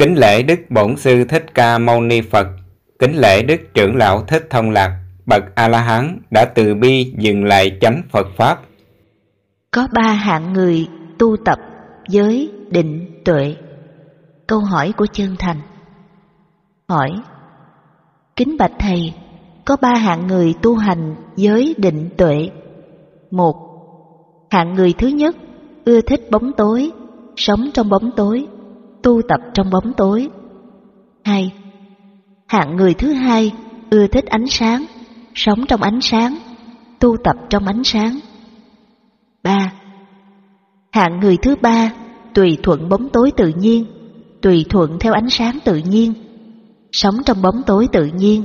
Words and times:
Kính 0.00 0.18
lễ 0.18 0.42
Đức 0.42 0.60
Bổn 0.70 0.96
Sư 0.96 1.24
Thích 1.24 1.54
Ca 1.54 1.78
Mâu 1.78 2.00
Ni 2.00 2.20
Phật, 2.20 2.46
kính 2.98 3.16
lễ 3.16 3.42
Đức 3.42 3.60
Trưởng 3.74 3.96
Lão 3.96 4.22
Thích 4.28 4.46
Thông 4.50 4.70
Lạc, 4.70 4.98
bậc 5.26 5.42
A-la-hán 5.54 6.18
đã 6.30 6.44
từ 6.44 6.74
bi 6.74 7.14
dừng 7.18 7.44
lại 7.44 7.78
chánh 7.80 8.02
Phật 8.10 8.26
Pháp. 8.36 8.60
Có 9.70 9.88
ba 9.92 10.12
hạng 10.12 10.52
người 10.52 10.88
tu 11.18 11.36
tập 11.44 11.58
giới 12.08 12.52
định 12.70 13.22
tuệ. 13.24 13.56
Câu 14.46 14.60
hỏi 14.60 14.92
của 14.96 15.06
chân 15.12 15.36
thành. 15.38 15.60
Hỏi: 16.88 17.10
Kính 18.36 18.56
bạch 18.58 18.72
thầy, 18.78 19.14
có 19.64 19.76
ba 19.80 19.94
hạng 19.94 20.26
người 20.26 20.54
tu 20.62 20.76
hành 20.76 21.14
giới 21.36 21.74
định 21.78 22.10
tuệ. 22.16 22.50
Một, 23.30 23.54
hạng 24.50 24.74
người 24.74 24.94
thứ 24.98 25.08
nhất 25.08 25.36
ưa 25.84 26.00
thích 26.00 26.30
bóng 26.30 26.52
tối, 26.56 26.90
sống 27.36 27.70
trong 27.74 27.88
bóng 27.88 28.10
tối, 28.16 28.46
tu 29.02 29.22
tập 29.28 29.40
trong 29.54 29.70
bóng 29.70 29.92
tối. 29.96 30.28
Hai, 31.24 31.52
hạng 32.46 32.76
người 32.76 32.94
thứ 32.94 33.12
hai 33.12 33.52
ưa 33.90 34.06
thích 34.06 34.26
ánh 34.26 34.46
sáng, 34.46 34.84
sống 35.34 35.66
trong 35.68 35.82
ánh 35.82 36.00
sáng, 36.00 36.36
tu 37.00 37.16
tập 37.24 37.36
trong 37.50 37.66
ánh 37.66 37.84
sáng. 37.84 38.18
Ba, 39.42 39.72
hạng 40.92 41.20
người 41.20 41.36
thứ 41.36 41.56
ba 41.62 41.92
tùy 42.34 42.58
thuận 42.62 42.88
bóng 42.88 43.08
tối 43.08 43.32
tự 43.36 43.52
nhiên, 43.56 43.84
tùy 44.42 44.64
thuận 44.68 44.98
theo 45.00 45.12
ánh 45.12 45.30
sáng 45.30 45.58
tự 45.64 45.76
nhiên, 45.76 46.12
sống 46.92 47.14
trong 47.26 47.42
bóng 47.42 47.62
tối 47.66 47.88
tự 47.92 48.06
nhiên, 48.14 48.44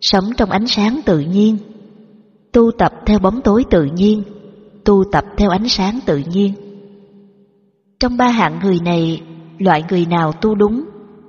sống 0.00 0.24
trong 0.36 0.50
ánh 0.50 0.66
sáng 0.66 1.00
tự 1.04 1.20
nhiên, 1.20 1.56
tu 2.52 2.70
tập 2.78 2.92
theo 3.06 3.18
bóng 3.18 3.40
tối 3.42 3.64
tự 3.70 3.84
nhiên, 3.84 4.22
tu 4.84 5.04
tập 5.12 5.24
theo 5.36 5.50
ánh 5.50 5.68
sáng 5.68 6.00
tự 6.06 6.22
nhiên. 6.32 6.52
Trong 8.00 8.16
ba 8.16 8.28
hạng 8.28 8.58
người 8.62 8.78
này, 8.84 9.22
loại 9.58 9.84
người 9.90 10.06
nào 10.06 10.32
tu 10.32 10.54
đúng, 10.54 10.84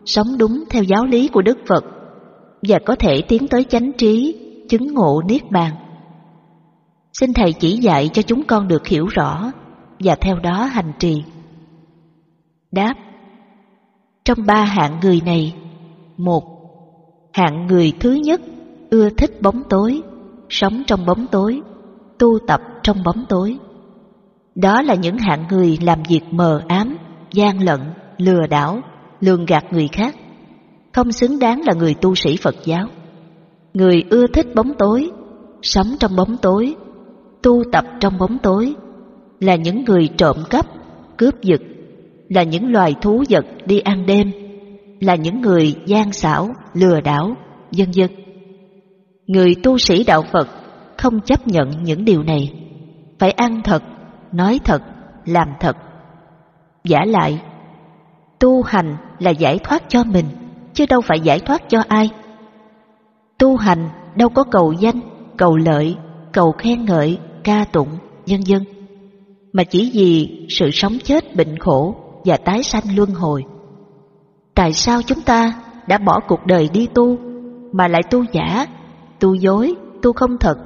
sống 0.06 0.38
đúng 0.38 0.64
theo 0.70 0.84
giáo 0.84 1.06
lý 1.06 1.28
của 1.28 1.42
Đức 1.42 1.58
Phật 1.68 1.86
và 2.62 2.80
có 2.86 2.96
thể 2.96 3.22
tiến 3.28 3.48
tới 3.48 3.64
chánh 3.64 3.92
trí, 3.98 4.36
chứng 4.70 4.94
ngộ 4.94 5.22
niết 5.28 5.52
bàn. 5.52 5.74
Xin 7.14 7.34
Thầy 7.34 7.54
chỉ 7.54 7.78
dạy 7.78 8.10
cho 8.14 8.22
chúng 8.22 8.44
con 8.44 8.68
được 8.68 8.88
hiểu 8.88 9.06
rõ 9.06 9.52
và 10.00 10.16
theo 10.16 10.40
đó 10.40 10.64
hành 10.66 10.92
trì. 11.00 11.24
Đáp 12.72 12.94
Trong 14.26 14.38
ba 14.48 14.64
hạng 14.64 15.00
người 15.02 15.22
này, 15.26 15.56
một 16.18 16.56
Hạng 17.36 17.68
người 17.68 17.94
thứ 18.00 18.12
nhất 18.12 18.42
ưa 18.90 19.10
thích 19.10 19.42
bóng 19.42 19.64
tối, 19.70 20.02
sống 20.50 20.84
trong 20.88 21.06
bóng 21.06 21.28
tối, 21.32 21.62
tu 22.20 22.40
tập 22.48 22.62
trong 22.84 23.04
bóng 23.04 23.26
tối. 23.30 23.58
Đó 24.56 24.82
là 24.82 24.96
những 24.96 25.18
hạng 25.18 25.46
người 25.50 25.78
làm 25.82 26.04
việc 26.10 26.22
mờ 26.32 26.62
ám, 26.68 26.98
gian 27.32 27.62
lận, 27.62 27.80
lừa 28.18 28.48
đảo, 28.50 28.82
lường 29.20 29.46
gạt 29.46 29.64
người 29.72 29.88
khác, 29.92 30.16
không 30.94 31.12
xứng 31.12 31.40
đáng 31.40 31.62
là 31.66 31.74
người 31.74 31.94
tu 31.94 32.16
sĩ 32.16 32.38
Phật 32.38 32.56
giáo. 32.66 32.88
Người 33.74 34.04
ưa 34.10 34.28
thích 34.34 34.56
bóng 34.56 34.74
tối, 34.80 35.12
sống 35.62 35.88
trong 36.00 36.16
bóng 36.16 36.38
tối, 36.38 36.76
tu 37.44 37.64
tập 37.72 37.86
trong 38.00 38.18
bóng 38.18 38.38
tối, 38.44 38.74
là 39.40 39.56
những 39.56 39.84
người 39.86 40.10
trộm 40.18 40.38
cắp, 40.50 40.66
cướp 41.18 41.42
giật, 41.42 41.62
là 42.30 42.44
những 42.44 42.72
loài 42.72 42.96
thú 43.02 43.24
vật 43.30 43.46
đi 43.66 43.80
ăn 43.80 44.06
đêm, 44.06 44.32
là 45.00 45.16
những 45.16 45.42
người 45.42 45.76
gian 45.86 46.12
xảo, 46.12 46.50
lừa 46.74 47.02
đảo, 47.02 47.36
vân 47.72 47.92
vân. 47.96 48.10
Người 49.28 49.56
tu 49.64 49.78
sĩ 49.78 50.04
đạo 50.04 50.24
Phật 50.32 50.48
không 50.98 51.22
chấp 51.22 51.48
nhận 51.48 51.84
những 51.84 52.06
điều 52.06 52.24
này, 52.24 52.54
phải 53.20 53.32
ăn 53.32 53.62
thật, 53.64 53.84
nói 54.32 54.60
thật, 54.64 54.82
làm 55.26 55.48
thật. 55.60 55.78
Giả 56.84 57.00
lại, 57.06 57.42
tu 58.40 58.62
hành 58.62 58.98
là 59.20 59.32
giải 59.32 59.60
thoát 59.60 59.84
cho 59.88 60.04
mình, 60.04 60.26
chứ 60.74 60.86
đâu 60.90 61.02
phải 61.02 61.20
giải 61.20 61.40
thoát 61.40 61.70
cho 61.70 61.84
ai. 61.88 62.10
Tu 63.38 63.56
hành 63.56 63.90
đâu 64.16 64.30
có 64.30 64.44
cầu 64.44 64.74
danh, 64.74 65.00
cầu 65.38 65.58
lợi, 65.58 65.96
cầu 66.34 66.52
khen 66.52 66.86
ngợi, 66.86 67.18
ca 67.44 67.66
tụng, 67.72 67.90
vân 68.28 68.40
vân, 68.48 68.64
mà 69.54 69.64
chỉ 69.64 69.92
vì 69.94 70.46
sự 70.50 70.70
sống 70.72 70.94
chết 71.04 71.36
bệnh 71.36 71.60
khổ 71.60 71.96
và 72.26 72.38
tái 72.38 72.64
sanh 72.64 72.84
luân 72.96 73.10
hồi. 73.10 73.44
Tại 74.56 74.74
sao 74.74 75.02
chúng 75.02 75.22
ta 75.22 75.54
đã 75.88 75.98
bỏ 75.98 76.20
cuộc 76.28 76.46
đời 76.46 76.70
đi 76.74 76.88
tu 76.94 77.18
mà 77.72 77.88
lại 77.88 78.02
tu 78.12 78.24
giả, 78.32 78.66
tu 79.20 79.34
dối, 79.34 79.74
tu 80.02 80.14
không 80.14 80.38
thật? 80.40 80.58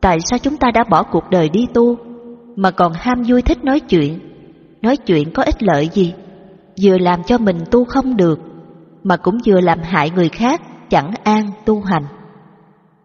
Tại 0.00 0.18
sao 0.20 0.38
chúng 0.38 0.56
ta 0.56 0.70
đã 0.70 0.84
bỏ 0.90 1.02
cuộc 1.02 1.30
đời 1.30 1.48
đi 1.48 1.66
tu 1.74 1.96
mà 2.56 2.70
còn 2.70 2.92
ham 2.92 3.22
vui 3.22 3.42
thích 3.42 3.64
nói 3.64 3.80
chuyện? 3.80 4.18
Nói 4.82 4.96
chuyện 4.96 5.30
có 5.34 5.42
ích 5.42 5.62
lợi 5.62 5.88
gì? 5.92 6.14
Vừa 6.82 6.98
làm 6.98 7.22
cho 7.22 7.38
mình 7.38 7.58
tu 7.70 7.84
không 7.84 8.16
được 8.16 8.40
mà 9.04 9.16
cũng 9.16 9.38
vừa 9.46 9.60
làm 9.60 9.78
hại 9.82 10.10
người 10.10 10.28
khác 10.28 10.62
chẳng 10.90 11.10
an 11.24 11.50
tu 11.64 11.80
hành. 11.80 12.04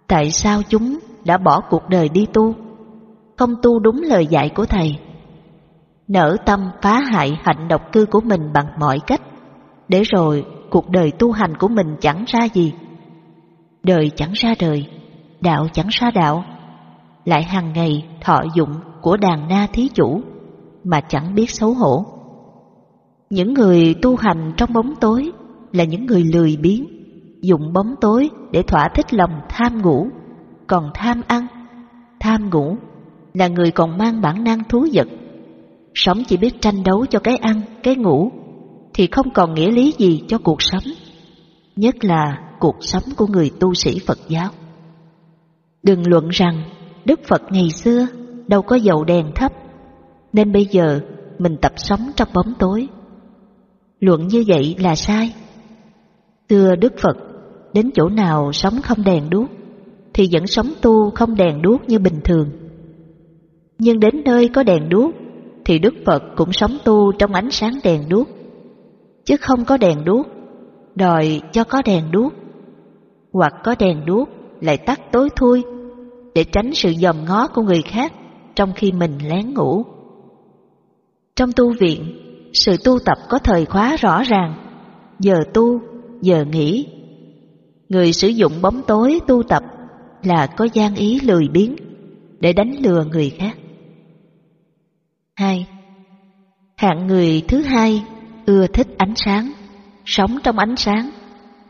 Tại 0.07 0.31
sao 0.31 0.61
chúng 0.69 0.99
đã 1.25 1.37
bỏ 1.37 1.61
cuộc 1.69 1.89
đời 1.89 2.09
đi 2.09 2.25
tu? 2.33 2.55
Không 3.37 3.55
tu 3.61 3.79
đúng 3.79 4.01
lời 4.01 4.27
dạy 4.27 4.49
của 4.49 4.65
Thầy. 4.65 4.97
Nở 6.07 6.37
tâm 6.45 6.69
phá 6.81 6.99
hại 6.99 7.39
hạnh 7.43 7.67
độc 7.67 7.91
cư 7.91 8.05
của 8.05 8.21
mình 8.21 8.53
bằng 8.53 8.65
mọi 8.79 8.99
cách, 9.07 9.21
để 9.87 10.03
rồi 10.03 10.45
cuộc 10.69 10.89
đời 10.89 11.11
tu 11.11 11.31
hành 11.31 11.57
của 11.57 11.67
mình 11.67 11.95
chẳng 12.01 12.23
ra 12.27 12.39
gì. 12.53 12.73
Đời 13.83 14.11
chẳng 14.15 14.31
ra 14.33 14.53
đời, 14.59 14.87
đạo 15.41 15.67
chẳng 15.73 15.87
ra 15.89 16.11
đạo, 16.11 16.43
lại 17.25 17.43
hàng 17.43 17.73
ngày 17.73 18.07
thọ 18.21 18.41
dụng 18.55 18.73
của 19.01 19.17
đàn 19.17 19.47
na 19.47 19.67
thí 19.73 19.89
chủ 19.93 20.21
mà 20.83 21.01
chẳng 21.01 21.35
biết 21.35 21.49
xấu 21.49 21.73
hổ. 21.73 22.05
Những 23.33 23.53
người 23.53 23.95
tu 24.01 24.15
hành 24.15 24.53
trong 24.57 24.73
bóng 24.73 24.95
tối 25.01 25.31
là 25.71 25.83
những 25.83 26.05
người 26.05 26.23
lười 26.23 26.57
biếng, 26.61 26.85
dùng 27.41 27.73
bóng 27.73 27.95
tối 28.01 28.29
để 28.51 28.63
thỏa 28.63 28.89
thích 28.95 29.13
lòng 29.13 29.31
tham 29.49 29.81
ngủ, 29.81 30.07
còn 30.67 30.91
tham 30.93 31.21
ăn, 31.27 31.47
tham 32.19 32.49
ngủ 32.49 32.75
là 33.33 33.47
người 33.47 33.71
còn 33.71 33.97
mang 33.97 34.21
bản 34.21 34.43
năng 34.43 34.63
thú 34.69 34.87
vật. 34.93 35.07
Sống 35.93 36.23
chỉ 36.27 36.37
biết 36.37 36.61
tranh 36.61 36.83
đấu 36.83 37.05
cho 37.05 37.19
cái 37.19 37.37
ăn, 37.37 37.61
cái 37.83 37.95
ngủ, 37.95 38.31
thì 38.93 39.07
không 39.07 39.29
còn 39.33 39.53
nghĩa 39.53 39.71
lý 39.71 39.93
gì 39.97 40.23
cho 40.27 40.37
cuộc 40.37 40.61
sống, 40.61 40.83
nhất 41.75 41.95
là 42.03 42.37
cuộc 42.59 42.75
sống 42.79 43.03
của 43.17 43.27
người 43.27 43.51
tu 43.59 43.73
sĩ 43.73 43.99
Phật 44.07 44.17
giáo. 44.27 44.49
Đừng 45.83 46.07
luận 46.07 46.29
rằng 46.29 46.63
Đức 47.05 47.19
Phật 47.27 47.41
ngày 47.49 47.69
xưa 47.69 48.07
đâu 48.47 48.61
có 48.61 48.75
dầu 48.75 49.03
đèn 49.03 49.31
thấp, 49.35 49.51
nên 50.33 50.51
bây 50.51 50.65
giờ 50.65 50.99
mình 51.39 51.57
tập 51.61 51.71
sống 51.75 52.11
trong 52.15 52.29
bóng 52.33 52.53
tối. 52.59 52.87
Luận 54.03 54.27
như 54.27 54.43
vậy 54.47 54.75
là 54.79 54.95
sai. 54.95 55.33
Thưa 56.49 56.75
Đức 56.75 56.93
Phật, 56.97 57.17
đến 57.73 57.91
chỗ 57.93 58.09
nào 58.09 58.51
sống 58.51 58.73
không 58.83 59.03
đèn 59.03 59.29
đuốc, 59.29 59.49
thì 60.13 60.29
vẫn 60.31 60.47
sống 60.47 60.73
tu 60.81 61.09
không 61.09 61.35
đèn 61.35 61.61
đuốc 61.61 61.81
như 61.87 61.99
bình 61.99 62.19
thường. 62.23 62.49
Nhưng 63.77 63.99
đến 63.99 64.23
nơi 64.25 64.47
có 64.47 64.63
đèn 64.63 64.89
đuốc, 64.89 65.13
thì 65.65 65.79
Đức 65.79 65.93
Phật 66.05 66.23
cũng 66.35 66.51
sống 66.51 66.77
tu 66.83 67.11
trong 67.11 67.33
ánh 67.33 67.51
sáng 67.51 67.79
đèn 67.83 68.09
đuốc, 68.09 68.27
chứ 69.25 69.35
không 69.37 69.65
có 69.65 69.77
đèn 69.77 70.05
đuốc, 70.05 70.27
đòi 70.95 71.41
cho 71.51 71.63
có 71.63 71.81
đèn 71.85 72.11
đuốc, 72.11 72.33
hoặc 73.33 73.53
có 73.63 73.75
đèn 73.79 74.05
đuốc 74.05 74.29
lại 74.61 74.77
tắt 74.77 74.99
tối 75.11 75.29
thui 75.35 75.63
để 76.35 76.43
tránh 76.43 76.73
sự 76.73 76.93
dòm 76.93 77.25
ngó 77.25 77.47
của 77.47 77.61
người 77.61 77.81
khác 77.81 78.13
trong 78.55 78.73
khi 78.75 78.91
mình 78.91 79.17
lén 79.29 79.53
ngủ. 79.53 79.83
Trong 81.35 81.51
tu 81.51 81.73
viện, 81.79 82.22
sự 82.53 82.77
tu 82.83 82.99
tập 83.05 83.17
có 83.29 83.39
thời 83.39 83.65
khóa 83.65 83.95
rõ 83.95 84.23
ràng, 84.23 84.55
giờ 85.19 85.35
tu, 85.53 85.79
giờ 86.21 86.45
nghỉ. 86.51 86.87
Người 87.89 88.13
sử 88.13 88.27
dụng 88.27 88.61
bóng 88.61 88.81
tối 88.87 89.19
tu 89.27 89.43
tập 89.43 89.63
là 90.23 90.47
có 90.47 90.67
gian 90.73 90.95
ý 90.95 91.19
lười 91.19 91.47
biếng 91.47 91.75
để 92.39 92.53
đánh 92.53 92.71
lừa 92.79 93.05
người 93.05 93.29
khác. 93.29 93.57
2. 95.35 95.67
Hạng 96.77 97.07
người 97.07 97.43
thứ 97.47 97.61
hai 97.61 98.03
ưa 98.45 98.67
thích 98.67 98.87
ánh 98.97 99.13
sáng, 99.15 99.51
sống 100.05 100.37
trong 100.43 100.59
ánh 100.59 100.75
sáng, 100.75 101.09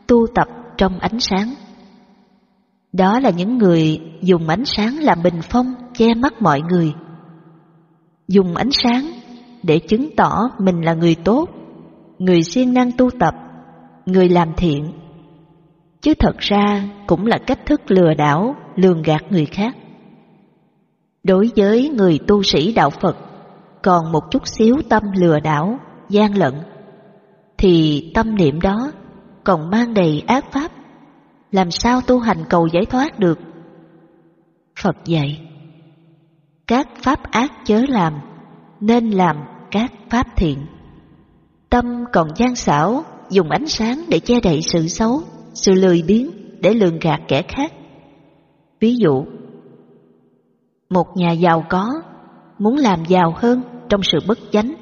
tu 0.07 0.27
tập 0.35 0.47
trong 0.77 0.99
ánh 0.99 1.19
sáng. 1.19 1.53
Đó 2.93 3.19
là 3.19 3.29
những 3.29 3.57
người 3.57 3.99
dùng 4.21 4.47
ánh 4.47 4.65
sáng 4.65 4.99
làm 4.99 5.23
bình 5.23 5.41
phong 5.41 5.73
che 5.93 6.13
mắt 6.13 6.41
mọi 6.41 6.61
người. 6.61 6.93
Dùng 8.27 8.55
ánh 8.55 8.71
sáng 8.71 9.11
để 9.63 9.79
chứng 9.79 10.15
tỏ 10.17 10.49
mình 10.59 10.81
là 10.81 10.93
người 10.93 11.15
tốt, 11.15 11.49
người 12.19 12.43
siêng 12.43 12.73
năng 12.73 12.91
tu 12.91 13.09
tập, 13.19 13.35
người 14.05 14.29
làm 14.29 14.53
thiện. 14.57 14.91
Chứ 16.01 16.13
thật 16.19 16.37
ra 16.37 16.89
cũng 17.07 17.25
là 17.25 17.37
cách 17.37 17.65
thức 17.65 17.81
lừa 17.87 18.13
đảo, 18.13 18.55
lường 18.75 19.01
gạt 19.01 19.23
người 19.29 19.45
khác. 19.45 19.75
Đối 21.23 21.49
với 21.55 21.89
người 21.89 22.19
tu 22.27 22.43
sĩ 22.43 22.73
đạo 22.73 22.89
Phật, 22.89 23.17
còn 23.81 24.11
một 24.11 24.23
chút 24.31 24.47
xíu 24.47 24.75
tâm 24.89 25.03
lừa 25.15 25.39
đảo, 25.39 25.79
gian 26.09 26.37
lận, 26.37 26.53
thì 27.57 28.11
tâm 28.15 28.35
niệm 28.35 28.61
đó 28.61 28.91
còn 29.43 29.69
mang 29.69 29.93
đầy 29.93 30.23
ác 30.27 30.51
pháp 30.51 30.71
làm 31.51 31.71
sao 31.71 32.01
tu 32.01 32.19
hành 32.19 32.43
cầu 32.49 32.67
giải 32.67 32.85
thoát 32.85 33.19
được? 33.19 33.39
Phật 34.79 34.95
dạy, 35.05 35.47
các 36.67 36.87
pháp 37.03 37.31
ác 37.31 37.51
chớ 37.65 37.81
làm, 37.87 38.13
nên 38.79 39.09
làm 39.09 39.35
các 39.73 39.93
pháp 40.09 40.27
thiện. 40.35 40.57
Tâm 41.69 41.85
còn 42.13 42.27
gian 42.35 42.55
xảo, 42.55 43.03
dùng 43.29 43.49
ánh 43.49 43.67
sáng 43.67 44.05
để 44.09 44.19
che 44.19 44.39
đậy 44.43 44.61
sự 44.61 44.87
xấu, 44.87 45.21
sự 45.53 45.73
lười 45.73 46.03
biếng 46.07 46.29
để 46.59 46.73
lường 46.73 46.99
gạt 46.99 47.21
kẻ 47.27 47.41
khác. 47.41 47.73
Ví 48.79 48.95
dụ, 48.95 49.25
một 50.89 51.07
nhà 51.15 51.31
giàu 51.31 51.65
có 51.69 51.89
muốn 52.59 52.77
làm 52.77 53.05
giàu 53.07 53.33
hơn 53.37 53.61
trong 53.89 54.03
sự 54.03 54.19
bất 54.27 54.39
chánh, 54.51 54.73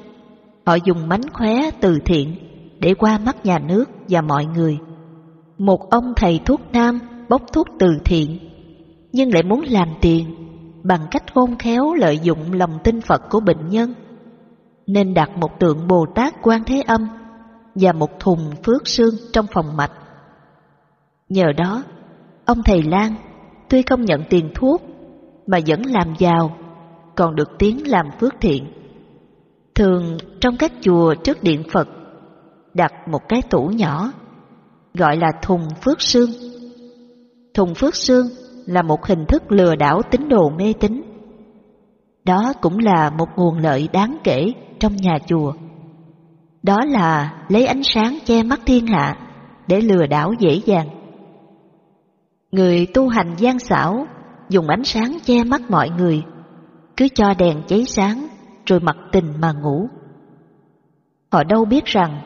họ 0.65 0.75
dùng 0.75 1.09
mánh 1.09 1.21
khóe 1.33 1.71
từ 1.81 1.97
thiện 2.05 2.35
để 2.79 2.93
qua 2.93 3.17
mắt 3.17 3.45
nhà 3.45 3.59
nước 3.59 3.85
và 4.09 4.21
mọi 4.21 4.45
người. 4.45 4.77
Một 5.57 5.89
ông 5.89 6.13
thầy 6.15 6.39
thuốc 6.45 6.61
nam 6.71 6.99
bốc 7.29 7.41
thuốc 7.53 7.67
từ 7.79 7.87
thiện, 8.05 8.37
nhưng 9.11 9.33
lại 9.33 9.43
muốn 9.43 9.61
làm 9.61 9.87
tiền 10.01 10.35
bằng 10.83 11.01
cách 11.11 11.33
khôn 11.33 11.57
khéo 11.59 11.93
lợi 11.93 12.19
dụng 12.23 12.53
lòng 12.53 12.79
tin 12.83 13.01
Phật 13.01 13.21
của 13.29 13.39
bệnh 13.39 13.69
nhân, 13.69 13.93
nên 14.93 15.13
đặt 15.13 15.37
một 15.37 15.59
tượng 15.59 15.87
Bồ 15.87 16.05
Tát 16.15 16.33
Quan 16.41 16.63
Thế 16.63 16.81
Âm 16.81 17.07
và 17.75 17.93
một 17.93 18.19
thùng 18.19 18.51
phước 18.63 18.87
sương 18.87 19.15
trong 19.33 19.45
phòng 19.53 19.77
mạch. 19.77 19.91
Nhờ 21.29 21.45
đó, 21.57 21.83
ông 22.45 22.63
thầy 22.65 22.83
Lan 22.83 23.15
tuy 23.69 23.81
không 23.81 24.05
nhận 24.05 24.23
tiền 24.29 24.51
thuốc 24.55 24.81
mà 25.47 25.59
vẫn 25.67 25.81
làm 25.85 26.13
giàu, 26.17 26.57
còn 27.15 27.35
được 27.35 27.49
tiếng 27.59 27.87
làm 27.87 28.05
phước 28.19 28.33
thiện. 28.41 28.71
Thường 29.75 30.17
trong 30.39 30.57
các 30.57 30.71
chùa 30.81 31.15
trước 31.23 31.43
điện 31.43 31.63
Phật 31.73 31.87
đặt 32.73 32.93
một 33.07 33.29
cái 33.29 33.41
tủ 33.41 33.67
nhỏ 33.67 34.11
gọi 34.93 35.17
là 35.17 35.31
thùng 35.41 35.67
phước 35.81 36.01
sương. 36.01 36.29
Thùng 37.53 37.75
phước 37.75 37.95
sương 37.95 38.27
là 38.65 38.81
một 38.81 39.05
hình 39.05 39.25
thức 39.25 39.51
lừa 39.51 39.75
đảo 39.75 40.01
tín 40.11 40.29
đồ 40.29 40.49
mê 40.49 40.73
tín. 40.79 41.01
Đó 42.25 42.53
cũng 42.61 42.77
là 42.79 43.09
một 43.09 43.27
nguồn 43.35 43.57
lợi 43.57 43.89
đáng 43.93 44.17
kể 44.23 44.53
trong 44.81 44.95
nhà 44.95 45.17
chùa. 45.27 45.53
Đó 46.63 46.85
là 46.85 47.33
lấy 47.49 47.65
ánh 47.65 47.83
sáng 47.83 48.17
che 48.25 48.43
mắt 48.43 48.59
thiên 48.65 48.87
hạ 48.87 49.17
để 49.67 49.81
lừa 49.81 50.07
đảo 50.07 50.33
dễ 50.39 50.61
dàng. 50.65 50.87
Người 52.51 52.87
tu 52.93 53.07
hành 53.07 53.35
gian 53.37 53.59
xảo 53.59 54.07
dùng 54.49 54.67
ánh 54.67 54.83
sáng 54.83 55.17
che 55.25 55.43
mắt 55.43 55.61
mọi 55.69 55.89
người, 55.89 56.23
cứ 56.97 57.07
cho 57.15 57.33
đèn 57.33 57.61
cháy 57.67 57.85
sáng 57.87 58.27
rồi 58.65 58.79
mặc 58.79 58.97
tình 59.11 59.33
mà 59.39 59.51
ngủ. 59.51 59.87
Họ 61.31 61.43
đâu 61.43 61.65
biết 61.65 61.85
rằng 61.85 62.21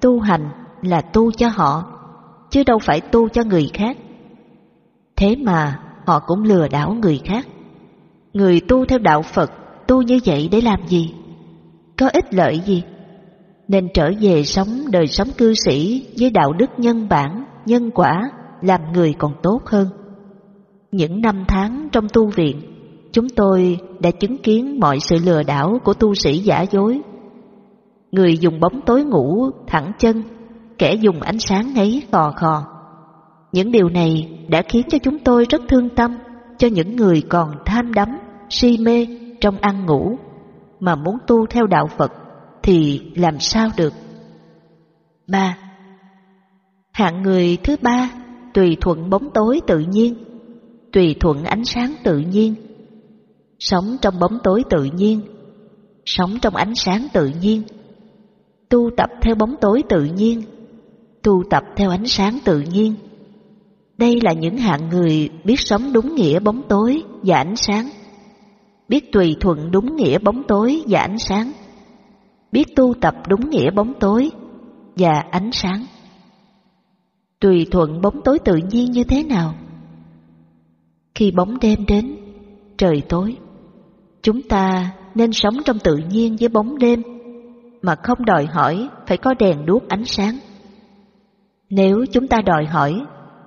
tu 0.00 0.20
hành 0.20 0.48
là 0.82 1.00
tu 1.00 1.32
cho 1.32 1.48
họ, 1.48 1.84
chứ 2.50 2.64
đâu 2.64 2.78
phải 2.78 3.00
tu 3.00 3.28
cho 3.28 3.44
người 3.44 3.70
khác. 3.74 3.96
Thế 5.16 5.36
mà 5.36 5.80
họ 6.06 6.20
cũng 6.26 6.42
lừa 6.42 6.68
đảo 6.68 6.94
người 7.02 7.20
khác. 7.24 7.46
Người 8.32 8.60
tu 8.60 8.84
theo 8.84 8.98
đạo 8.98 9.22
Phật 9.22 9.52
tu 9.86 10.02
như 10.02 10.18
vậy 10.24 10.48
để 10.52 10.60
làm 10.60 10.86
gì? 10.86 11.14
Có 11.98 12.08
ích 12.12 12.34
lợi 12.34 12.60
gì? 12.60 12.82
Nên 13.68 13.88
trở 13.94 14.10
về 14.20 14.44
sống 14.44 14.68
đời 14.90 15.06
sống 15.06 15.28
cư 15.38 15.52
sĩ 15.66 16.06
với 16.18 16.30
đạo 16.30 16.52
đức 16.52 16.70
nhân 16.76 17.08
bản, 17.08 17.44
nhân 17.66 17.90
quả, 17.90 18.22
làm 18.62 18.80
người 18.92 19.14
còn 19.18 19.32
tốt 19.42 19.60
hơn. 19.66 19.88
Những 20.92 21.20
năm 21.20 21.44
tháng 21.48 21.88
trong 21.92 22.06
tu 22.12 22.26
viện, 22.26 22.60
chúng 23.12 23.28
tôi 23.28 23.78
đã 24.00 24.10
chứng 24.10 24.38
kiến 24.38 24.80
mọi 24.80 25.00
sự 25.00 25.16
lừa 25.24 25.42
đảo 25.42 25.78
của 25.84 25.94
tu 25.94 26.14
sĩ 26.14 26.38
giả 26.38 26.62
dối. 26.62 27.00
Người 28.12 28.38
dùng 28.38 28.60
bóng 28.60 28.80
tối 28.86 29.04
ngủ 29.04 29.50
thẳng 29.66 29.92
chân, 29.98 30.22
kẻ 30.78 30.94
dùng 30.94 31.20
ánh 31.20 31.38
sáng 31.38 31.74
ngáy 31.74 32.02
khò 32.12 32.32
khò. 32.36 32.64
Những 33.52 33.70
điều 33.70 33.88
này 33.88 34.38
đã 34.48 34.62
khiến 34.68 34.82
cho 34.88 34.98
chúng 34.98 35.18
tôi 35.18 35.44
rất 35.50 35.62
thương 35.68 35.88
tâm 35.88 36.18
cho 36.58 36.68
những 36.68 36.96
người 36.96 37.22
còn 37.28 37.50
tham 37.66 37.94
đắm, 37.94 38.08
si 38.50 38.78
mê 38.78 39.06
trong 39.40 39.56
ăn 39.60 39.86
ngủ, 39.86 40.16
mà 40.84 40.94
muốn 40.94 41.16
tu 41.26 41.46
theo 41.46 41.66
đạo 41.66 41.86
Phật 41.98 42.12
thì 42.62 43.00
làm 43.14 43.40
sao 43.40 43.68
được? 43.76 43.92
ba 45.26 45.58
Hạng 46.92 47.22
người 47.22 47.58
thứ 47.64 47.76
ba 47.82 48.10
tùy 48.54 48.76
thuận 48.80 49.10
bóng 49.10 49.30
tối 49.34 49.60
tự 49.66 49.78
nhiên, 49.78 50.14
tùy 50.92 51.16
thuận 51.20 51.44
ánh 51.44 51.64
sáng 51.64 51.94
tự 52.04 52.18
nhiên, 52.18 52.54
sống 53.58 53.96
trong 54.02 54.18
bóng 54.18 54.38
tối 54.44 54.62
tự 54.70 54.84
nhiên, 54.84 55.20
sống 56.04 56.38
trong 56.42 56.56
ánh 56.56 56.74
sáng 56.74 57.06
tự 57.12 57.30
nhiên, 57.40 57.62
tu 58.68 58.90
tập 58.96 59.10
theo 59.22 59.34
bóng 59.34 59.54
tối 59.60 59.82
tự 59.88 60.04
nhiên, 60.04 60.42
tu 61.22 61.42
tập 61.50 61.62
theo 61.76 61.90
ánh 61.90 62.06
sáng 62.06 62.38
tự 62.44 62.60
nhiên. 62.60 62.94
Đây 63.98 64.20
là 64.22 64.32
những 64.32 64.56
hạng 64.56 64.88
người 64.88 65.28
biết 65.44 65.60
sống 65.60 65.92
đúng 65.92 66.14
nghĩa 66.14 66.40
bóng 66.40 66.62
tối 66.68 67.02
và 67.22 67.36
ánh 67.36 67.56
sáng, 67.56 67.88
biết 68.88 69.12
tùy 69.12 69.36
thuận 69.40 69.70
đúng 69.70 69.96
nghĩa 69.96 70.18
bóng 70.18 70.42
tối 70.48 70.82
và 70.88 71.00
ánh 71.00 71.18
sáng, 71.18 71.52
biết 72.52 72.76
tu 72.76 72.94
tập 73.00 73.14
đúng 73.28 73.50
nghĩa 73.50 73.70
bóng 73.70 73.94
tối 74.00 74.30
và 74.96 75.24
ánh 75.30 75.52
sáng. 75.52 75.86
Tùy 77.40 77.66
thuận 77.70 78.00
bóng 78.00 78.20
tối 78.24 78.38
tự 78.38 78.56
nhiên 78.56 78.90
như 78.90 79.04
thế 79.04 79.22
nào? 79.22 79.54
Khi 81.14 81.30
bóng 81.30 81.58
đêm 81.60 81.86
đến, 81.86 82.16
trời 82.76 83.02
tối, 83.08 83.36
chúng 84.22 84.42
ta 84.42 84.92
nên 85.14 85.32
sống 85.32 85.54
trong 85.64 85.78
tự 85.78 85.96
nhiên 85.96 86.36
với 86.40 86.48
bóng 86.48 86.78
đêm 86.78 87.02
mà 87.82 87.94
không 88.02 88.24
đòi 88.24 88.46
hỏi 88.46 88.88
phải 89.06 89.16
có 89.16 89.34
đèn 89.34 89.66
đuốc 89.66 89.88
ánh 89.88 90.04
sáng. 90.04 90.38
Nếu 91.70 92.04
chúng 92.12 92.28
ta 92.28 92.42
đòi 92.46 92.64
hỏi 92.64 93.02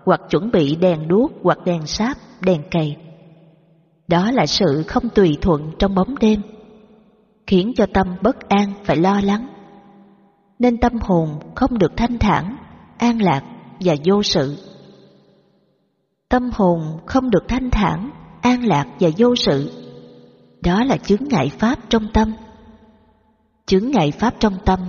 hoặc 0.06 0.22
chuẩn 0.30 0.51
bị 0.51 0.75
đèn 0.75 1.07
đuốc 1.07 1.31
hoặc 1.44 1.60
đèn 1.66 1.88
sáp, 1.88 2.18
đèn 2.42 2.62
cầy, 2.72 2.95
đó 4.07 4.31
là 4.31 4.45
sự 4.45 4.83
không 4.88 5.09
tùy 5.09 5.38
thuận 5.42 5.71
trong 5.80 5.95
bóng 5.95 6.18
đêm, 6.19 6.42
khiến 7.48 7.74
cho 7.75 7.86
tâm 7.94 8.07
bất 8.21 8.50
an 8.50 8.74
phải 8.83 8.98
lo 8.98 9.21
lắng. 9.24 9.48
Nên 10.59 10.77
tâm 10.77 10.94
hồn 11.01 11.39
không 11.56 11.77
được 11.77 11.92
thanh 11.98 12.18
thản, 12.18 12.57
an 12.98 13.21
lạc 13.21 13.44
và 13.80 13.95
vô 14.06 14.24
sự. 14.24 14.57
Tâm 16.30 16.50
hồn 16.54 17.00
không 17.06 17.30
được 17.30 17.44
thanh 17.48 17.69
thản, 17.71 18.09
an 18.42 18.65
lạc 18.65 18.86
và 19.00 19.09
vô 19.18 19.36
sự. 19.36 19.71
Đó 20.63 20.83
là 20.83 20.98
chứng 20.98 21.24
ngại 21.27 21.51
pháp 21.59 21.80
trong 21.89 22.07
tâm. 22.13 22.33
Chứng 23.65 23.92
ngại 23.92 24.12
pháp 24.12 24.33
trong 24.39 24.57
tâm, 24.65 24.80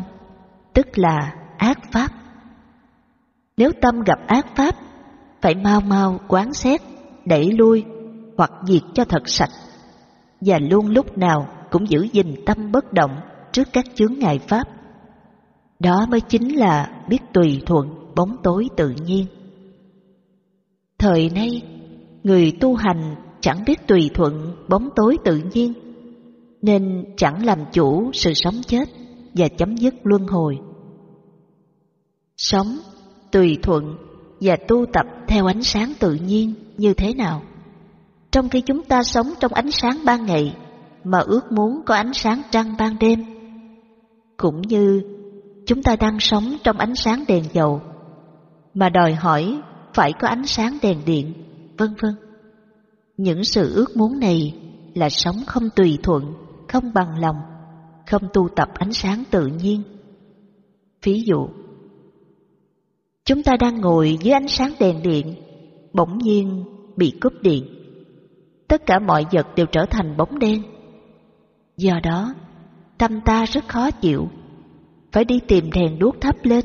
tức 0.74 0.98
là 0.98 1.34
ác 1.58 1.78
pháp. 1.92 2.08
Nếu 3.56 3.70
tâm 3.82 4.00
gặp 4.00 4.18
ác 4.26 4.46
pháp, 4.56 4.74
phải 5.40 5.54
mau 5.54 5.80
mau 5.80 6.20
quán 6.28 6.52
xét, 6.52 6.80
đẩy 7.24 7.52
lui 7.52 7.84
hoặc 8.38 8.52
diệt 8.66 8.82
cho 8.94 9.04
thật 9.04 9.28
sạch, 9.28 9.50
và 10.40 10.58
luôn 10.58 10.86
lúc 10.86 11.18
nào 11.18 11.48
cũng 11.70 11.88
giữ 11.88 12.06
gìn 12.12 12.34
tâm 12.46 12.72
bất 12.72 12.92
động 12.92 13.20
trước 13.52 13.68
các 13.72 13.84
chướng 13.94 14.14
ngại 14.18 14.38
pháp. 14.38 14.68
Đó 15.78 16.06
mới 16.10 16.20
chính 16.20 16.56
là 16.56 17.04
biết 17.08 17.18
tùy 17.32 17.62
thuận 17.66 18.14
bóng 18.14 18.36
tối 18.42 18.68
tự 18.76 18.94
nhiên. 19.04 19.26
Thời 20.98 21.30
nay, 21.30 21.62
người 22.22 22.52
tu 22.60 22.74
hành 22.74 23.16
chẳng 23.40 23.64
biết 23.66 23.86
tùy 23.86 24.10
thuận 24.14 24.56
bóng 24.68 24.88
tối 24.96 25.16
tự 25.24 25.40
nhiên, 25.52 25.72
nên 26.62 27.04
chẳng 27.16 27.44
làm 27.46 27.58
chủ 27.72 28.10
sự 28.12 28.32
sống 28.34 28.54
chết 28.66 28.88
và 29.34 29.48
chấm 29.48 29.76
dứt 29.76 29.94
luân 30.02 30.26
hồi. 30.26 30.58
Sống, 32.36 32.78
tùy 33.32 33.58
thuận 33.62 33.96
và 34.40 34.56
tu 34.68 34.86
tập 34.92 35.06
theo 35.28 35.46
ánh 35.46 35.62
sáng 35.62 35.92
tự 36.00 36.14
nhiên 36.14 36.54
như 36.76 36.94
thế 36.94 37.14
nào? 37.14 37.42
Trong 38.30 38.48
khi 38.48 38.60
chúng 38.60 38.84
ta 38.84 39.02
sống 39.02 39.26
trong 39.40 39.52
ánh 39.52 39.70
sáng 39.70 39.98
ban 40.04 40.26
ngày 40.26 40.56
mà 41.04 41.18
ước 41.18 41.52
muốn 41.52 41.82
có 41.86 41.94
ánh 41.94 42.12
sáng 42.12 42.42
trăng 42.50 42.74
ban 42.78 42.98
đêm, 42.98 43.24
cũng 44.36 44.62
như 44.62 45.02
chúng 45.66 45.82
ta 45.82 45.96
đang 45.96 46.20
sống 46.20 46.56
trong 46.64 46.78
ánh 46.78 46.94
sáng 46.94 47.24
đèn 47.28 47.44
dầu 47.52 47.80
mà 48.74 48.88
đòi 48.88 49.14
hỏi 49.14 49.60
phải 49.94 50.12
có 50.20 50.28
ánh 50.28 50.46
sáng 50.46 50.78
đèn 50.82 51.04
điện, 51.06 51.32
vân 51.78 51.94
vân. 52.00 52.14
Những 53.16 53.44
sự 53.44 53.74
ước 53.74 53.96
muốn 53.96 54.20
này 54.20 54.54
là 54.94 55.08
sống 55.10 55.36
không 55.46 55.70
tùy 55.76 55.98
thuận, 56.02 56.34
không 56.68 56.92
bằng 56.94 57.18
lòng, 57.20 57.36
không 58.06 58.22
tu 58.32 58.48
tập 58.56 58.68
ánh 58.74 58.92
sáng 58.92 59.24
tự 59.30 59.46
nhiên. 59.46 59.82
Ví 61.02 61.22
dụ, 61.26 61.48
chúng 63.24 63.42
ta 63.42 63.56
đang 63.60 63.80
ngồi 63.80 64.18
dưới 64.22 64.32
ánh 64.32 64.48
sáng 64.48 64.72
đèn 64.80 65.02
điện, 65.02 65.34
bỗng 65.92 66.18
nhiên 66.18 66.64
bị 66.96 67.12
cúp 67.20 67.32
điện. 67.42 67.77
Tất 68.68 68.86
cả 68.86 68.98
mọi 68.98 69.26
vật 69.32 69.46
đều 69.56 69.66
trở 69.66 69.86
thành 69.90 70.16
bóng 70.16 70.38
đen. 70.38 70.62
Do 71.76 72.00
đó, 72.02 72.34
tâm 72.98 73.20
ta 73.20 73.44
rất 73.44 73.68
khó 73.68 73.90
chịu, 73.90 74.28
phải 75.12 75.24
đi 75.24 75.40
tìm 75.48 75.70
đèn 75.70 75.98
đuốc 75.98 76.20
thắp 76.20 76.36
lên. 76.42 76.64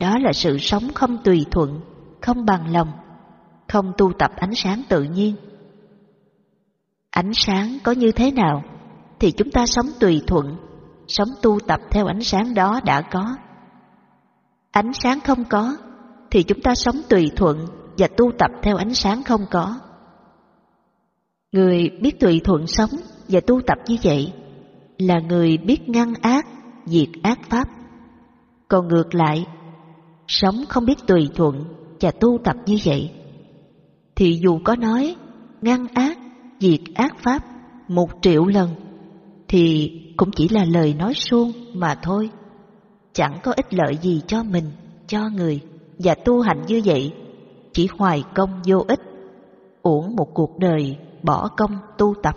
Đó 0.00 0.18
là 0.18 0.32
sự 0.32 0.58
sống 0.58 0.82
không 0.94 1.18
tùy 1.24 1.46
thuận, 1.50 1.80
không 2.20 2.44
bằng 2.44 2.72
lòng, 2.72 2.88
không 3.68 3.92
tu 3.98 4.12
tập 4.18 4.30
ánh 4.36 4.54
sáng 4.54 4.82
tự 4.88 5.02
nhiên. 5.02 5.34
Ánh 7.10 7.34
sáng 7.34 7.78
có 7.84 7.92
như 7.92 8.12
thế 8.12 8.30
nào 8.30 8.62
thì 9.20 9.30
chúng 9.30 9.50
ta 9.50 9.66
sống 9.66 9.86
tùy 10.00 10.22
thuận, 10.26 10.56
sống 11.08 11.28
tu 11.42 11.58
tập 11.66 11.80
theo 11.90 12.06
ánh 12.06 12.22
sáng 12.22 12.54
đó 12.54 12.80
đã 12.84 13.00
có. 13.00 13.36
Ánh 14.70 14.92
sáng 14.92 15.20
không 15.20 15.44
có 15.44 15.76
thì 16.30 16.42
chúng 16.42 16.60
ta 16.60 16.74
sống 16.74 16.96
tùy 17.08 17.30
thuận 17.36 17.66
và 17.98 18.08
tu 18.16 18.32
tập 18.38 18.50
theo 18.62 18.76
ánh 18.76 18.94
sáng 18.94 19.22
không 19.22 19.46
có. 19.50 19.74
Người 21.52 21.90
biết 22.00 22.20
tùy 22.20 22.40
thuận 22.44 22.66
sống 22.66 22.90
và 23.28 23.40
tu 23.40 23.60
tập 23.66 23.78
như 23.86 23.96
vậy 24.02 24.32
là 24.98 25.20
người 25.28 25.56
biết 25.56 25.88
ngăn 25.88 26.14
ác, 26.14 26.46
diệt 26.86 27.08
ác 27.22 27.38
pháp, 27.50 27.68
Còn 28.68 28.88
ngược 28.88 29.14
lại, 29.14 29.46
sống 30.26 30.54
không 30.68 30.84
biết 30.84 30.98
tùy 31.06 31.28
thuận 31.34 31.64
và 32.00 32.10
tu 32.10 32.38
tập 32.44 32.56
như 32.66 32.78
vậy, 32.84 33.10
thì 34.16 34.38
dù 34.42 34.58
có 34.64 34.76
nói 34.76 35.16
ngăn 35.62 35.86
ác, 35.94 36.18
diệt 36.60 36.80
ác 36.94 37.16
pháp 37.22 37.44
một 37.88 38.08
triệu 38.22 38.46
lần, 38.46 38.70
thì 39.48 39.92
cũng 40.16 40.30
chỉ 40.36 40.48
là 40.48 40.64
lời 40.64 40.94
nói 40.94 41.14
suông 41.14 41.52
mà 41.74 41.94
thôi. 42.02 42.30
Chẳng 43.12 43.38
có 43.42 43.52
ích 43.52 43.74
lợi 43.74 43.98
gì 44.02 44.20
cho 44.26 44.42
mình, 44.42 44.70
cho 45.06 45.28
người, 45.28 45.60
và 45.98 46.14
tu 46.14 46.40
hành 46.40 46.62
như 46.66 46.82
vậy 46.84 47.12
chỉ 47.72 47.88
hoài 47.98 48.24
công 48.34 48.50
vô 48.66 48.84
ích, 48.88 49.00
uổng 49.82 50.16
một 50.16 50.34
cuộc 50.34 50.58
đời 50.58 50.96
bỏ 51.22 51.48
công 51.56 51.78
tu 51.98 52.14
tập. 52.22 52.36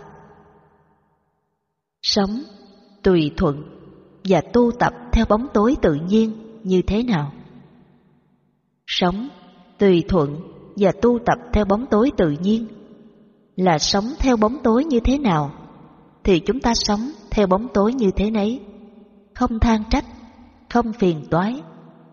Sống 2.02 2.42
tùy 3.02 3.30
thuận 3.36 3.62
và 4.24 4.40
tu 4.52 4.70
tập 4.78 4.92
theo 5.12 5.24
bóng 5.28 5.46
tối 5.54 5.76
tự 5.82 5.94
nhiên 5.94 6.32
như 6.62 6.82
thế 6.86 7.02
nào? 7.02 7.32
Sống 8.86 9.28
tùy 9.78 10.04
thuận 10.08 10.36
và 10.76 10.92
tu 11.02 11.18
tập 11.26 11.38
theo 11.52 11.64
bóng 11.64 11.86
tối 11.86 12.10
tự 12.16 12.30
nhiên 12.30 12.66
là 13.56 13.78
sống 13.78 14.04
theo 14.18 14.36
bóng 14.36 14.58
tối 14.62 14.84
như 14.84 15.00
thế 15.00 15.18
nào 15.18 15.50
thì 16.24 16.40
chúng 16.40 16.60
ta 16.60 16.74
sống 16.74 17.10
theo 17.30 17.46
bóng 17.46 17.68
tối 17.74 17.94
như 17.94 18.10
thế 18.16 18.30
nấy 18.30 18.60
không 19.34 19.58
than 19.58 19.82
trách, 19.90 20.04
không 20.70 20.92
phiền 20.92 21.24
toái 21.30 21.62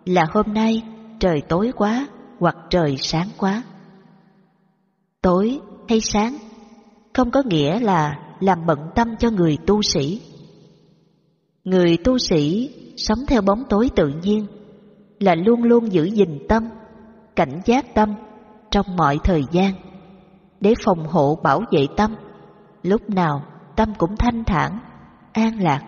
là 0.06 0.26
hôm 0.32 0.54
nay 0.54 0.84
trời 1.20 1.42
tối 1.42 1.72
quá 1.76 2.08
hoặc 2.40 2.56
trời 2.70 2.98
sáng 2.98 3.28
quá 3.38 3.64
tối 5.22 5.60
hay 5.90 6.02
sáng 6.02 6.38
không 7.20 7.32
có 7.32 7.44
nghĩa 7.46 7.80
là 7.80 8.20
làm 8.40 8.66
bận 8.66 8.80
tâm 8.96 9.16
cho 9.20 9.30
người 9.30 9.58
tu 9.68 9.82
sĩ. 9.82 10.22
Người 11.64 11.98
tu 11.98 12.18
sĩ 12.18 12.74
sống 12.98 13.20
theo 13.28 13.42
bóng 13.42 13.64
tối 13.70 13.90
tự 13.96 14.08
nhiên, 14.24 14.46
là 15.20 15.36
luôn 15.36 15.64
luôn 15.64 15.94
giữ 15.94 16.04
gìn 16.04 16.40
tâm, 16.50 16.64
cảnh 17.36 17.62
giác 17.66 17.96
tâm 17.96 18.14
trong 18.72 18.86
mọi 18.96 19.18
thời 19.24 19.42
gian 19.52 19.74
để 20.62 20.74
phòng 20.86 21.08
hộ 21.08 21.36
bảo 21.44 21.62
vệ 21.72 21.88
tâm. 21.98 22.16
Lúc 22.84 23.10
nào 23.10 23.44
tâm 23.76 23.94
cũng 23.98 24.18
thanh 24.18 24.44
thản, 24.44 24.80
an 25.34 25.60
lạc 25.60 25.82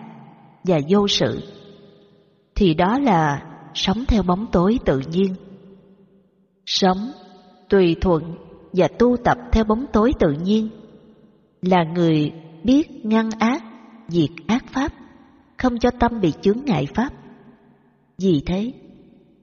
và 0.64 0.78
vô 0.88 1.08
sự. 1.08 1.40
Thì 2.54 2.74
đó 2.74 2.98
là 2.98 3.42
sống 3.74 4.04
theo 4.08 4.22
bóng 4.22 4.46
tối 4.52 4.78
tự 4.84 5.00
nhiên. 5.10 5.34
Sống 6.66 7.12
tùy 7.68 7.96
thuận 8.00 8.22
và 8.72 8.88
tu 8.98 9.16
tập 9.24 9.38
theo 9.52 9.64
bóng 9.64 9.86
tối 9.92 10.12
tự 10.18 10.32
nhiên 10.32 10.68
là 11.62 11.84
người 11.94 12.32
biết 12.64 13.06
ngăn 13.06 13.30
ác, 13.38 13.64
diệt 14.08 14.30
ác 14.46 14.64
pháp, 14.72 14.92
không 15.58 15.78
cho 15.78 15.90
tâm 15.90 16.20
bị 16.20 16.32
chướng 16.42 16.64
ngại 16.64 16.86
pháp. 16.94 17.12
Vì 18.18 18.42
thế, 18.46 18.72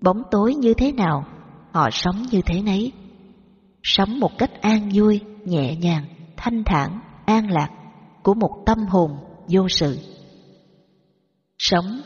bóng 0.02 0.24
tối 0.32 0.56
như 0.56 0.74
thế 0.74 0.92
nào, 0.92 1.26
họ 1.72 1.90
sống 1.92 2.26
như 2.32 2.42
thế 2.42 2.62
nấy. 2.62 2.92
Sống 3.84 4.20
một 4.20 4.38
cách 4.38 4.62
an 4.62 4.90
vui, 4.94 5.22
nhẹ 5.46 5.76
nhàng, 5.76 6.06
thanh 6.38 6.64
thản, 6.64 7.00
an 7.26 7.52
lạc 7.52 7.70
của 8.24 8.34
một 8.34 8.64
tâm 8.66 8.80
hồn 8.86 9.12
vô 9.48 9.70
sự. 9.70 9.98
Sống 11.58 12.02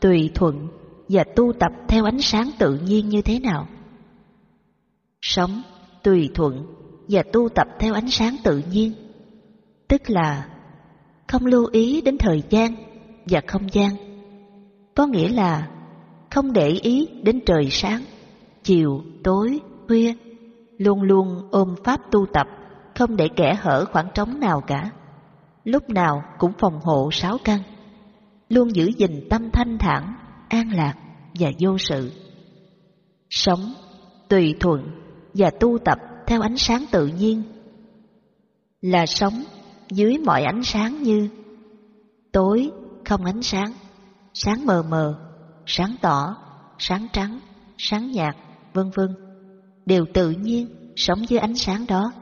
tùy 0.00 0.30
thuận 0.34 0.68
và 1.08 1.24
tu 1.36 1.52
tập 1.60 1.72
theo 1.88 2.04
ánh 2.04 2.20
sáng 2.20 2.50
tự 2.58 2.78
nhiên 2.78 3.08
như 3.08 3.22
thế 3.22 3.40
nào? 3.40 3.68
Sống 5.20 5.62
tùy 6.02 6.30
thuận 6.34 6.66
và 7.08 7.22
tu 7.32 7.48
tập 7.48 7.66
theo 7.78 7.94
ánh 7.94 8.10
sáng 8.10 8.36
tự 8.44 8.62
nhiên 8.70 8.92
tức 9.88 10.10
là 10.10 10.48
không 11.28 11.46
lưu 11.46 11.66
ý 11.72 12.00
đến 12.00 12.18
thời 12.18 12.42
gian 12.50 12.74
và 13.26 13.40
không 13.46 13.72
gian. 13.72 13.90
Có 14.94 15.06
nghĩa 15.06 15.28
là 15.28 15.68
không 16.30 16.52
để 16.52 16.68
ý 16.68 17.08
đến 17.22 17.40
trời 17.46 17.70
sáng, 17.70 18.02
chiều, 18.62 19.02
tối, 19.24 19.60
khuya, 19.86 20.14
luôn 20.78 21.02
luôn 21.02 21.48
ôm 21.50 21.74
pháp 21.84 22.00
tu 22.10 22.26
tập, 22.32 22.46
không 22.98 23.16
để 23.16 23.28
kẻ 23.36 23.54
hở 23.60 23.84
khoảng 23.92 24.08
trống 24.14 24.40
nào 24.40 24.60
cả. 24.66 24.90
Lúc 25.64 25.90
nào 25.90 26.22
cũng 26.38 26.52
phòng 26.58 26.80
hộ 26.82 27.10
sáu 27.12 27.38
căn, 27.44 27.58
luôn 28.48 28.74
giữ 28.74 28.90
gìn 28.96 29.26
tâm 29.30 29.50
thanh 29.50 29.78
thản, 29.78 30.14
an 30.48 30.70
lạc 30.72 30.94
và 31.38 31.50
vô 31.58 31.78
sự. 31.78 32.12
Sống 33.30 33.72
tùy 34.28 34.54
thuận 34.60 34.90
và 35.34 35.50
tu 35.50 35.78
tập 35.84 35.98
theo 36.26 36.40
ánh 36.40 36.56
sáng 36.56 36.84
tự 36.90 37.06
nhiên 37.06 37.42
là 38.80 39.06
sống 39.06 39.34
dưới 39.90 40.18
mọi 40.18 40.42
ánh 40.42 40.62
sáng 40.64 41.02
như 41.02 41.28
tối 42.32 42.70
không 43.04 43.24
ánh 43.24 43.42
sáng 43.42 43.72
sáng 44.40 44.66
mờ 44.66 44.82
mờ, 44.82 45.14
sáng 45.66 45.96
tỏ, 46.00 46.36
sáng 46.78 47.06
trắng, 47.12 47.40
sáng 47.78 48.10
nhạt, 48.10 48.36
vân 48.72 48.90
vân, 48.94 49.14
đều 49.86 50.04
tự 50.14 50.30
nhiên 50.30 50.92
sống 50.96 51.28
dưới 51.28 51.38
ánh 51.38 51.54
sáng 51.54 51.84
đó, 51.88 52.12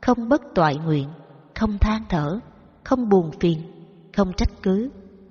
không 0.00 0.28
bất 0.28 0.42
toại 0.54 0.76
nguyện, 0.76 1.08
không 1.54 1.78
than 1.78 2.02
thở, 2.08 2.40
không 2.84 3.08
buồn 3.08 3.30
phiền, 3.40 3.62
không 4.16 4.32
trách 4.36 4.50
cứ, 4.62 4.90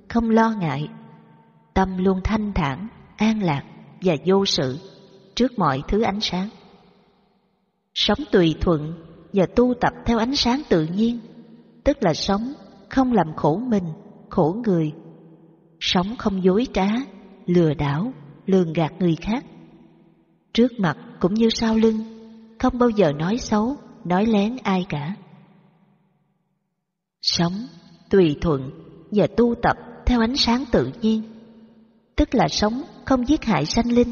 không 0.10 0.30
lo 0.30 0.52
ngại. 0.52 0.88
Tâm 1.74 1.98
luôn 1.98 2.22
thanh 2.24 2.54
thản, 2.54 2.88
an 3.18 3.44
lạc 3.44 3.64
và 4.02 4.16
vô 4.26 4.46
sự 4.46 4.78
trước 5.36 5.60
mọi 5.60 5.82
thứ 5.88 6.02
ánh 6.02 6.22
sáng. 6.22 6.50
Sống 7.94 8.20
tùy 8.32 8.56
thuận 8.62 8.94
và 9.34 9.46
tu 9.56 9.74
tập 9.82 9.94
theo 10.06 10.18
ánh 10.18 10.36
sáng 10.36 10.62
tự 10.70 10.86
nhiên 10.86 11.20
tức 11.90 12.04
là 12.04 12.14
sống, 12.14 12.54
không 12.90 13.14
làm 13.14 13.34
khổ 13.36 13.62
mình, 13.68 13.84
khổ 14.30 14.56
người. 14.66 14.92
Sống 15.80 16.16
không 16.18 16.44
dối 16.44 16.68
trá, 16.74 16.88
lừa 17.46 17.74
đảo, 17.74 18.12
lường 18.46 18.74
gạt 18.74 18.94
người 19.00 19.16
khác. 19.22 19.46
Trước 20.54 20.72
mặt 20.80 20.98
cũng 21.20 21.34
như 21.34 21.50
sau 21.50 21.76
lưng, 21.76 21.98
không 22.60 22.78
bao 22.78 22.90
giờ 22.90 23.12
nói 23.12 23.38
xấu, 23.38 23.76
nói 24.06 24.26
lén 24.26 24.58
ai 24.64 24.86
cả. 24.90 25.16
Sống 27.22 27.54
tùy 28.10 28.36
thuận 28.42 28.72
và 29.12 29.28
tu 29.38 29.56
tập 29.62 29.78
theo 30.06 30.20
ánh 30.20 30.36
sáng 30.36 30.64
tự 30.72 30.92
nhiên, 31.02 31.22
tức 32.16 32.36
là 32.36 32.48
sống 32.48 32.82
không 33.06 33.28
giết 33.28 33.46
hại 33.46 33.66
sanh 33.66 33.92
linh. 33.92 34.12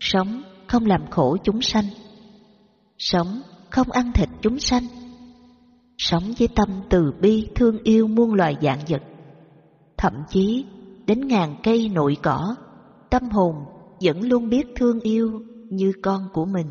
Sống 0.00 0.42
không 0.66 0.86
làm 0.86 1.10
khổ 1.10 1.36
chúng 1.44 1.62
sanh. 1.62 1.86
Sống 2.98 3.42
không 3.70 3.90
ăn 3.90 4.12
thịt 4.12 4.28
chúng 4.42 4.58
sanh 4.58 4.99
sống 6.00 6.22
với 6.38 6.48
tâm 6.48 6.68
từ 6.90 7.12
bi, 7.20 7.48
thương 7.54 7.78
yêu 7.82 8.06
muôn 8.06 8.34
loài 8.34 8.56
dạng 8.62 8.78
vật. 8.88 9.02
Thậm 9.96 10.12
chí, 10.28 10.64
đến 11.06 11.28
ngàn 11.28 11.56
cây 11.62 11.88
nội 11.88 12.16
cỏ, 12.22 12.56
tâm 13.10 13.30
hồn 13.30 13.54
vẫn 14.00 14.20
luôn 14.20 14.48
biết 14.48 14.66
thương 14.76 15.00
yêu 15.00 15.40
như 15.70 15.92
con 16.02 16.28
của 16.32 16.44
mình. 16.44 16.66